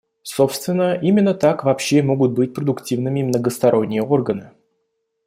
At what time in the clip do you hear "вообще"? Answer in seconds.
1.63-2.01